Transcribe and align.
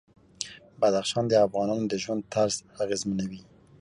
بدخشان 0.81 1.25
د 1.27 1.33
افغانانو 1.45 1.85
د 1.91 1.93
ژوند 2.03 2.21
طرز 2.33 2.55
اغېزمنوي. 2.83 3.41